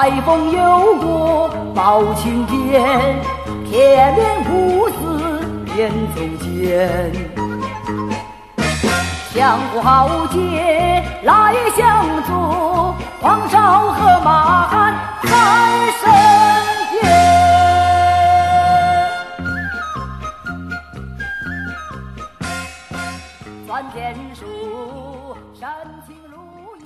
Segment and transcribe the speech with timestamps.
[0.00, 3.16] 海风有过包青天，
[3.68, 7.12] 铁面无私辨忠奸。
[9.34, 13.77] 江湖豪杰来相助，黄沙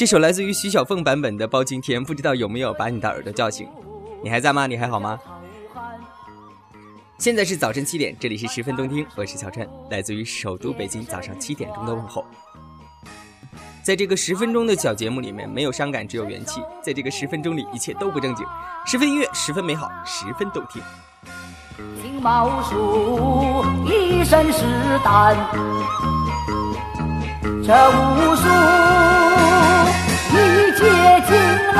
[0.00, 3.68] 这首来自于徐小凤版本的《包青天》，不知道有没有把你的耳朵叫醒？
[4.22, 4.66] 你还在吗？
[4.66, 5.18] 你还好吗？
[7.18, 12.24] 现在是早晨七点，这里是十分动听，我是小川，来自于首都北京早上七点钟的问候。
[13.82, 16.62] 在这个十分钟的小节目里面，没有伤感，只有元气。
[16.82, 18.46] 在这个十分钟里，一切都不正经，
[18.86, 20.80] 十分音乐，十分美好，十分动听。
[22.00, 24.64] 青毛鼠一身是
[25.04, 25.36] 胆，
[27.62, 28.48] 这无数
[30.80, 30.86] 写
[31.28, 31.36] 情
[31.74, 31.78] 郎，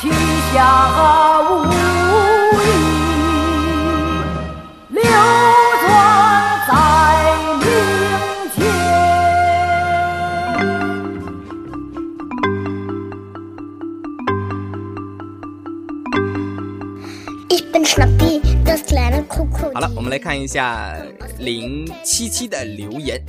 [0.00, 0.08] 七
[0.54, 0.54] 下
[1.42, 1.66] 无
[2.54, 2.62] 里，
[4.90, 5.02] 流
[5.82, 5.82] 转
[6.68, 6.70] 在
[7.58, 7.66] 林
[8.54, 8.54] 间。
[19.74, 20.94] 好了，我们来看一下
[21.40, 23.20] 零七七的留言。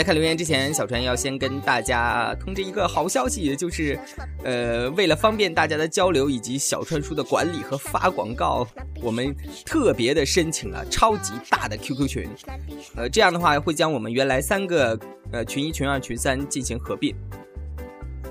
[0.00, 4.00] 在看留言之前，小川要先跟大家通知一个好消息，就是，
[4.42, 8.66] 呃，为了方便大家的交流以及小川叔的管理和发广告，
[9.02, 12.26] 我们特别的申请了超级大的 QQ 群，
[12.96, 14.98] 呃，这样的话会将我们原来三个
[15.32, 17.14] 呃群一、群二、群三进行合并。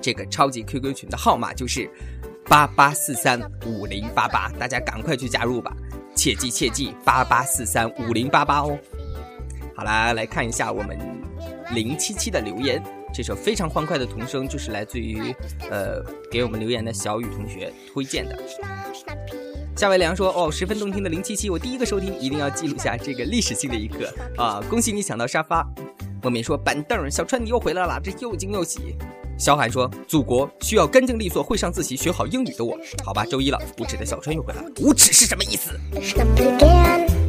[0.00, 1.86] 这个超级 QQ 群的号码就是
[2.46, 5.76] 八八四三五零八八，大家赶快去加入吧！
[6.14, 8.78] 切记切记，八八四三五零八八哦。
[9.76, 10.98] 好啦，来看一下我们
[11.72, 12.82] 零七七的留言。
[13.12, 15.34] 这首非常欢快的童声就是来自于
[15.70, 18.38] 呃给我们留言的小雨同学推荐的。
[19.74, 24.60] 夏伟良说：“哦，十分动听的零七七，我第一个收听，一定要记录下这个历史性的一刻啊！
[24.68, 25.66] 恭喜你抢到沙发。”
[26.20, 28.96] 莫敏说：“板凳，小川你又回来了，这又惊又喜。”
[29.38, 34.68] 萧寒说：“祖国需要干净利索、会上自习、学好英语的我。”好吧，周一了，无耻的小川又回来了。
[34.80, 35.70] 无耻是什么意思？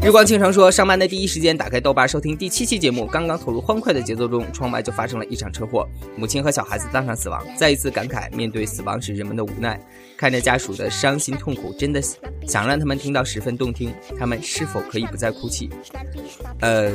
[0.02, 7.46] 日光倾城说，上班的第一时间打开豆瓣收听第七期节目，刚刚投入欢快的节奏中，窗外就发生了一场车祸，母亲和小孩子当场死亡。
[7.56, 9.80] 再一次感慨，面对死亡时人们的无奈，
[10.18, 12.02] 看着家属的伤心痛苦，真的
[12.48, 13.94] 想让他们听到十分动听。
[14.18, 15.70] 他们是否可以不再哭泣？
[16.62, 16.92] 呃，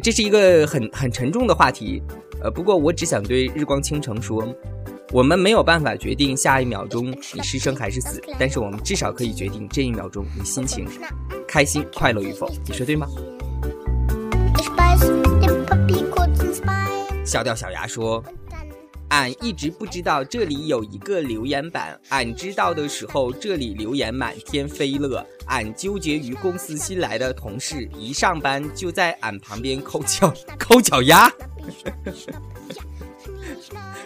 [0.00, 2.02] 这是一个很很沉重的话题。
[2.42, 4.46] 呃，不过我只想对日光倾城说。
[5.12, 10.88] 我们没有办法决定下一秒钟你是生还是死，但是我们至少可以决定这一秒钟你心情
[11.46, 13.06] 开心快乐与否，你说对吗.
[17.26, 18.24] 笑掉小牙说
[19.12, 25.22] ：“俺一直不知道这里有一个留言板，俺知道的时候这里留言满天飞了。
[25.44, 31.30] 俺纠结于公司新来的同事，一上班就在俺旁边抠脚抠脚丫。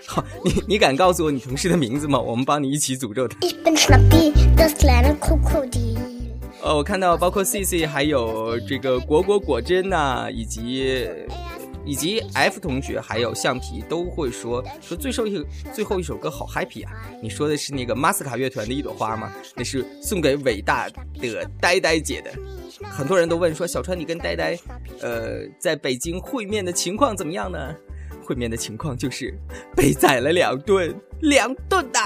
[0.08, 2.18] 好，你你敢告诉我你同事的名字吗？
[2.18, 3.38] 我们帮你一起诅咒他。
[6.62, 11.08] 呃，我看到包括 C C 还有这个果果果真呐、以及
[11.86, 16.92] 以及 F 同学还有橡皮都会说说最后一最后一首歌好 happy 啊！
[17.22, 19.32] 你说的是那个马斯卡乐团的一朵花吗？
[19.54, 22.32] 那是送给伟大的呆呆姐的。
[22.90, 24.58] 很多人都问说小川你跟呆呆，
[25.00, 27.74] 呃，在北京会面的情况怎么样呢？
[28.24, 29.32] 会面的情况就是
[29.76, 32.00] 被宰了两顿，两顿的，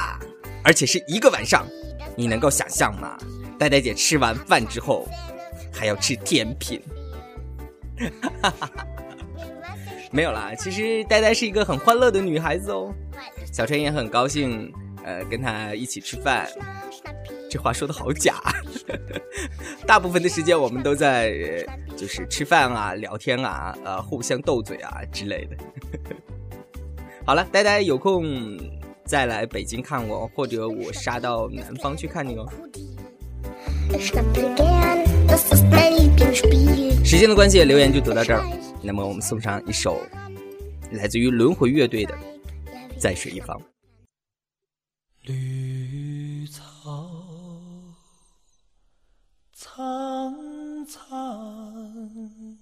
[0.63, 1.67] 而且是一个晚上，
[2.15, 3.17] 你能够想象吗？
[3.59, 5.09] 呆呆姐吃完饭之后
[5.73, 6.83] 还要吃甜品，
[8.21, 8.87] 哈哈哈哈
[10.11, 10.53] 没有啦。
[10.59, 12.93] 其实呆呆是一个很欢乐的女孩子哦，
[13.53, 14.73] 小陈也很高兴，
[15.05, 16.49] 呃，跟她一起吃饭。
[17.49, 18.37] 这话说的好假，
[19.85, 21.33] 大部分的时间我们都在
[21.97, 25.57] 就是吃饭啊、聊天啊、呃互相斗嘴啊之类的。
[27.27, 28.57] 好了，呆呆有空
[29.05, 32.47] 再来北京看我，或者我杀到南方去看你哦。
[37.05, 38.45] 时间的关系，留言就读到这儿。
[38.83, 40.01] 那么我们送上一首
[40.93, 42.15] 来自于轮回乐队的
[42.99, 43.59] 《在水一方》。
[45.23, 47.11] 绿草
[49.53, 52.59] 苍苍，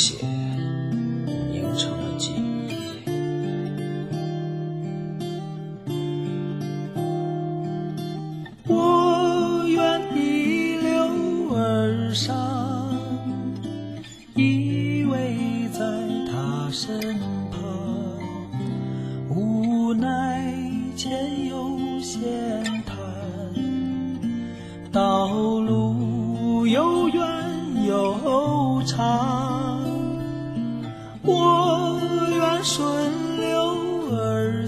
[0.00, 0.14] 血
[1.52, 2.49] 凝成了记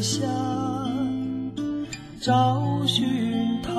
[0.03, 0.27] 下。
[2.21, 3.73] 找寻他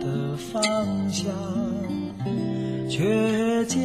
[0.00, 0.62] 的方
[1.10, 1.34] 向，
[2.88, 3.82] 却见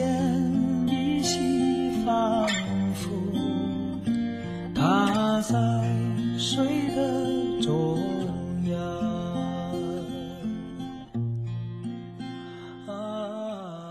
[0.87, 2.47] 依稀仿
[2.93, 3.09] 佛
[4.75, 5.57] 他在
[6.37, 6.63] 水
[6.95, 7.97] 的中
[8.67, 8.77] 央。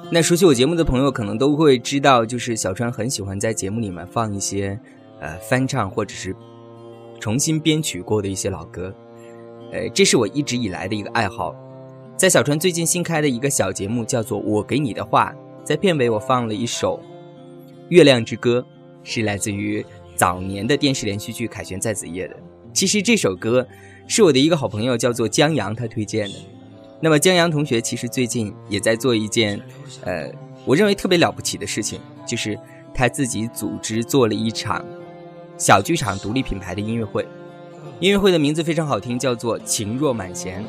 [0.09, 4.79] 那熟悉我节目的朋友可能都会知道，就是小川很喜欢在节目里面放一些
[5.21, 6.33] 呃翻唱或者是
[7.23, 8.93] 重新编曲过的一些老歌，
[9.71, 11.55] 呃，这是我一直以来的一个爱好。
[12.17, 15.33] 在小川最近新开的一个小节目叫做《我给你的话》，
[15.65, 17.01] 在片尾我放了一首
[17.91, 18.59] 《月亮之歌》，
[19.05, 19.87] 是来自于
[20.17, 22.37] 早年的电视连续剧《凯旋在子夜》的。
[22.73, 23.65] 其实这首歌
[24.09, 26.35] 是我的一个好朋友叫做江阳他推荐的。
[27.01, 29.61] 那么江阳同学其实最近也在做一件，
[30.03, 30.29] 呃，
[30.65, 32.59] 我认为特别了不起的事情，就是
[32.93, 34.85] 他自己组织做了一场
[35.63, 37.25] 小剧场独立品牌的音乐会。
[38.01, 40.61] 音乐会的名字非常好听，叫做《情若满弦》。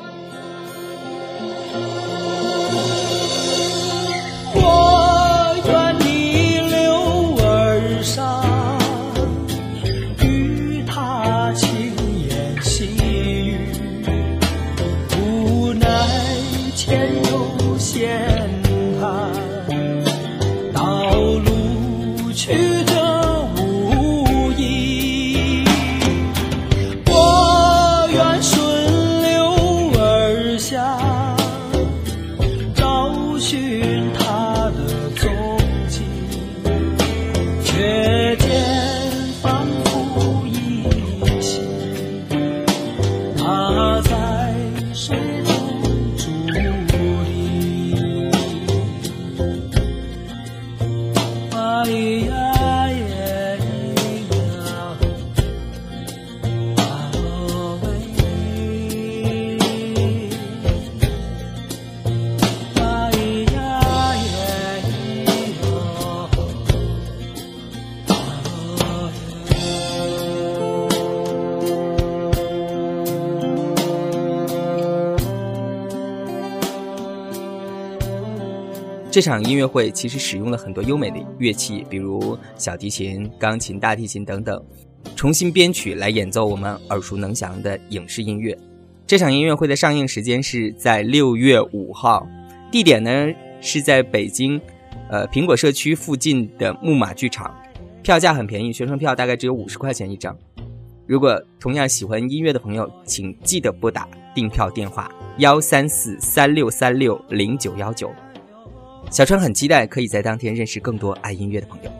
[79.14, 84.60] 这场音乐会其实使用了很多优美的乐器，比如小提琴、钢琴、大提琴等等，
[85.16, 88.58] 重新编曲来演奏我们耳熟能详的影视音乐。
[89.06, 92.28] 这场音乐会的上映时间是在六月五号，
[92.72, 93.28] 地点呢
[93.62, 94.60] 是在北京，
[95.12, 97.56] 呃苹果社区附近的木马剧场，
[98.02, 100.36] 票价很便宜，学生票大概只有五十块钱一张。
[101.06, 108.12] 如果同样喜欢音乐的朋友，请记得拨打订票电话幺三四三六三六零九幺九。
[109.14, 111.92] 小川很期待可以在当天认识更多爱音乐的朋友。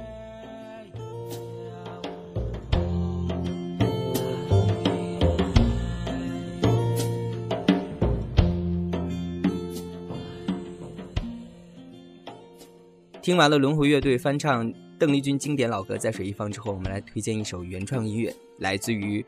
[13.22, 19.24] 听完了轮回乐队翻唱邓丽君经典老歌《在水一方》之后，我们来推荐一首原创音乐，来自于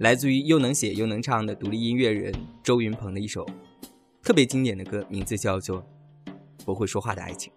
[0.00, 2.30] 来自于又能写又能唱的独立音乐人
[2.62, 3.48] 周云鹏的一首
[4.22, 5.78] 特别经典的歌，名字叫做
[6.64, 7.52] 《不会说话的爱情》。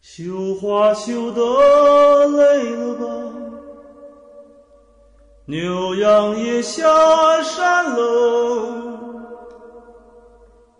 [0.00, 3.04] 绣花绣得累了吧？
[5.46, 6.82] 牛羊也下
[7.42, 8.94] 山了。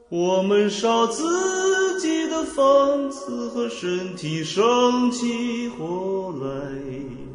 [0.08, 7.33] 我们烧自己的房子和身体，生起火来。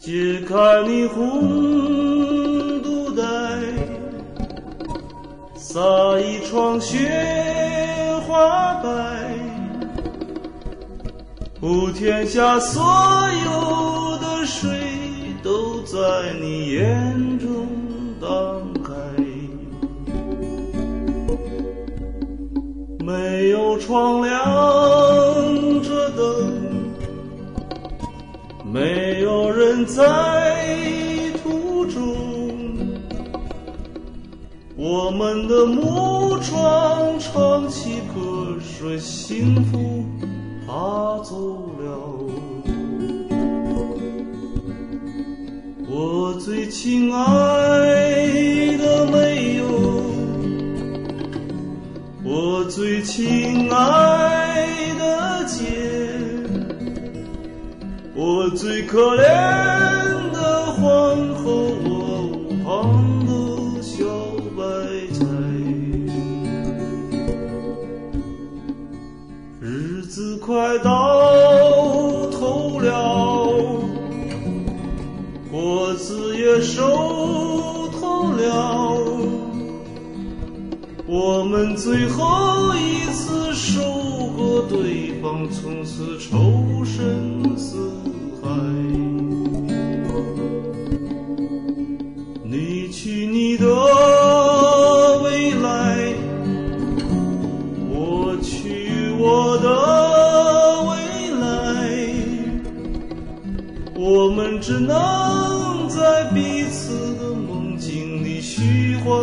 [0.00, 0.56] 解开
[0.88, 3.22] 你红肚带，
[5.54, 5.78] 撒
[6.18, 6.96] 一床雪
[8.26, 8.88] 花白，
[11.60, 12.82] 普天下所
[13.44, 14.70] 有的水
[15.42, 15.98] 都在
[16.40, 17.66] 你眼中
[18.18, 18.94] 荡开。
[23.04, 24.32] 没有窗亮
[25.82, 26.59] 着灯，
[28.64, 30.66] 没有人在
[31.42, 32.00] 途中。
[34.76, 40.04] 我们的木船唱起歌，说幸福
[40.66, 41.90] 他走了。
[45.92, 47.18] 我最亲爱
[48.78, 49.64] 的没有，
[52.24, 54.66] 我最亲爱
[54.98, 56.09] 的姐，
[58.22, 59.22] 我最可怜
[60.30, 64.04] 的皇后，我无旁的小
[64.54, 64.60] 白
[65.14, 65.24] 菜。
[69.58, 70.90] 日子快到
[72.30, 72.90] 头了。
[75.50, 79.00] 果子也熟透了，
[81.06, 83.80] 我们最后一次收
[84.36, 87.56] 割对方，从此抽身
[104.60, 109.14] 只能在彼此的梦境里虚幻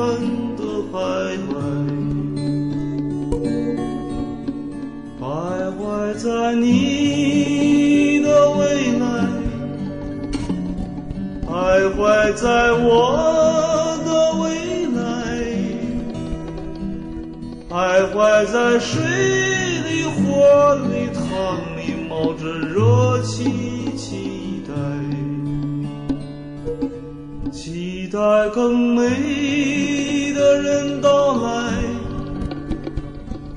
[0.57, 1.53] 的徘徊，
[5.21, 5.21] 徘
[5.77, 9.05] 徊在你的未来，
[11.45, 14.09] 徘徊在我的
[14.41, 14.45] 未
[14.97, 14.99] 来，
[17.69, 17.71] 徘
[18.11, 18.17] 徊
[18.51, 18.99] 在水
[19.85, 21.23] 里、火里、汤
[21.77, 21.79] 里，
[22.09, 23.43] 冒着热气，
[23.95, 24.73] 期待，
[28.07, 28.19] 期待
[28.55, 31.73] 更美的人到来，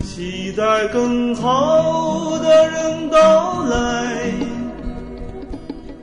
[0.02, 4.32] 期待更好的人到来，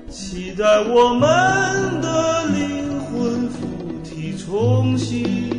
[0.09, 3.67] 期待我们的灵魂附
[4.01, 5.56] 体重新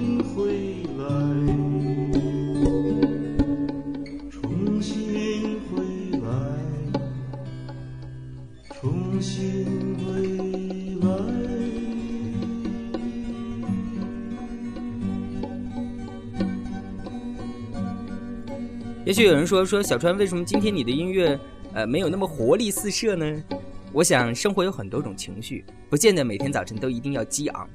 [19.08, 21.40] 也许有人说说小川，为什么今天你的音乐
[21.72, 23.42] 呃没有那么活力四射呢？
[23.90, 27.66] 我想生活有很多种情绪，不见得每天早晨都一定要激昂，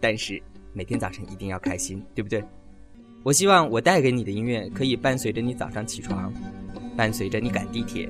[0.00, 2.42] 但是每天早晨一定要开心，对不对？
[3.22, 6.32] 我希望我带给你的音乐可以伴随着你早上起床，
[6.96, 8.08] 伴随着你赶地铁，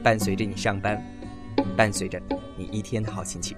[0.00, 1.04] 伴随着你上班，
[1.76, 2.22] 伴随着
[2.56, 3.56] 你一天的好心情。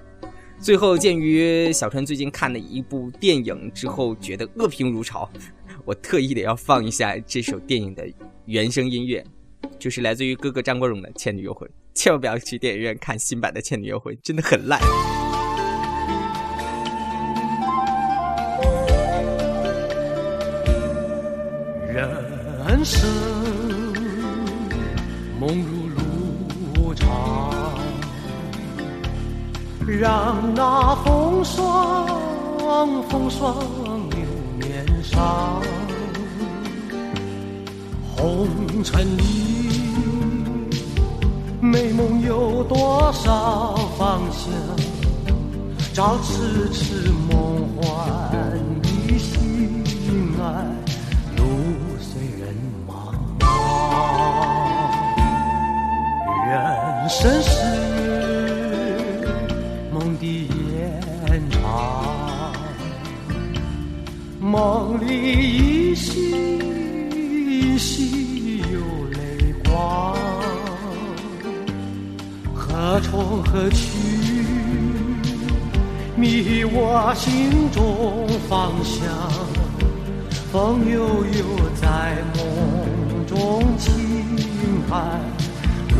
[0.58, 5.30] 最后，鉴于小川最近看了一部电影之后觉得恶评如潮，
[5.88, 8.06] 我特意的要放一下这首电影的
[8.44, 9.24] 原声音乐，
[9.78, 11.66] 就是来自于哥哥张国荣的《倩女幽魂》。
[11.94, 14.78] 千万不要去电影院看新版的《倩女幽魂》，真的很烂。
[21.94, 23.08] 人生
[25.40, 27.80] 梦如路长，
[29.86, 32.06] 让那风霜
[33.08, 33.56] 风霜
[35.10, 35.62] 上。
[38.16, 38.48] 红
[38.82, 39.22] 尘里，
[41.60, 44.50] 美梦有多少方向？
[45.94, 47.82] 找痴痴梦幻
[48.82, 49.84] 的心
[50.40, 50.42] 爱。
[51.36, 51.42] 路
[52.00, 52.54] 虽人
[52.86, 52.90] 茫
[53.40, 53.44] 茫，
[56.48, 57.48] 人生是
[64.50, 66.32] 梦里依稀
[67.14, 68.80] 依稀有
[69.12, 70.16] 泪光，
[72.54, 73.86] 何从何去？
[76.16, 79.06] 迷我心中方向。
[80.50, 83.92] 风悠悠在梦中轻
[84.88, 85.20] 叹，
[85.90, 85.96] 路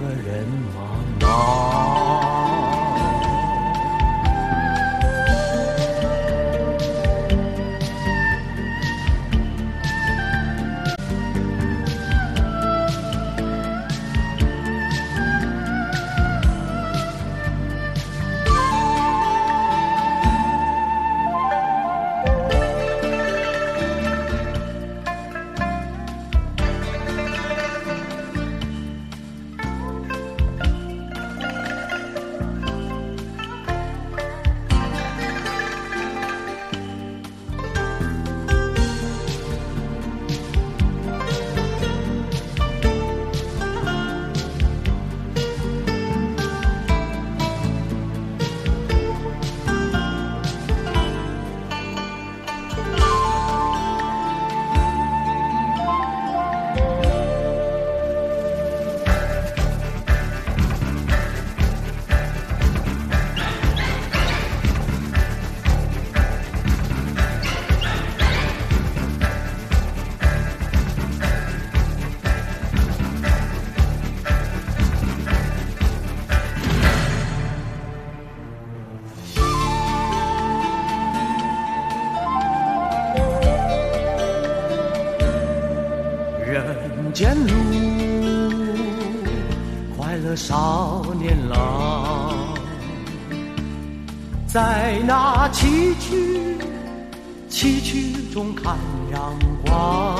[0.00, 0.76] 和人茫
[1.20, 1.95] 茫。
[87.16, 87.54] 见路，
[89.96, 92.34] 快乐少年郎，
[94.46, 96.58] 在那崎岖
[97.48, 98.76] 崎岖中看
[99.14, 100.14] 阳光，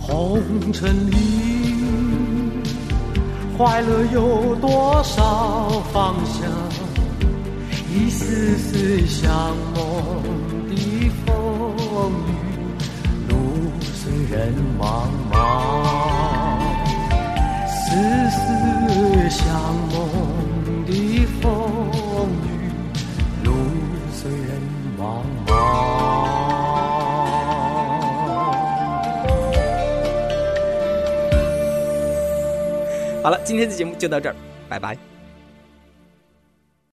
[0.00, 0.40] 红
[0.72, 1.16] 尘里
[3.58, 6.50] 快乐有多少方向？
[7.94, 10.22] 一丝丝像梦
[10.70, 12.45] 的风雨，
[14.28, 15.34] 人茫茫，
[17.68, 17.94] 丝
[18.30, 19.44] 丝像
[19.92, 19.94] 梦
[20.84, 21.44] 的风
[22.42, 22.70] 雨，
[23.44, 23.48] 路
[24.12, 24.60] 虽人
[24.98, 25.50] 茫茫。
[33.22, 34.36] 好了，今天的节目就到这儿，
[34.68, 34.96] 拜拜。